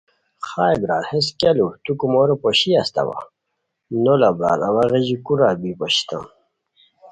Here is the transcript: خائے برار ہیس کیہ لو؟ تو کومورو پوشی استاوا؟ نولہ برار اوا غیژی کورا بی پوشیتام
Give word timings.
خائے 0.47 0.77
برار 0.81 1.03
ہیس 1.11 1.27
کیہ 1.39 1.53
لو؟ 1.57 1.67
تو 1.83 1.91
کومورو 1.99 2.35
پوشی 2.41 2.71
استاوا؟ 2.81 3.17
نولہ 4.03 4.29
برار 4.37 4.59
اوا 4.67 4.83
غیژی 4.91 5.17
کورا 5.25 5.49
بی 5.61 5.71
پوشیتام 5.79 6.25